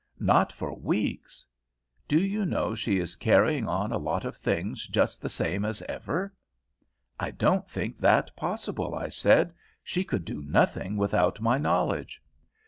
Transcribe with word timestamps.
"Not 0.19 0.51
for 0.51 0.73
weeks." 0.75 1.45
"Do 2.07 2.17
you 2.19 2.43
know 2.43 2.73
she 2.73 2.97
is 2.97 3.15
carrying 3.15 3.67
on 3.67 3.91
a 3.91 3.99
lot 3.99 4.25
of 4.25 4.35
things 4.35 4.87
just 4.87 5.21
the 5.21 5.29
same 5.29 5.63
as 5.63 5.83
ever?" 5.83 6.33
"I 7.19 7.29
don't 7.29 7.69
think 7.69 7.97
that 7.99 8.35
possible," 8.35 8.95
I 8.95 9.09
said; 9.09 9.53
"she 9.83 10.03
could 10.03 10.25
do 10.25 10.41
nothing 10.41 10.97
without 10.97 11.39
my 11.39 11.59
knowledge." 11.59 12.19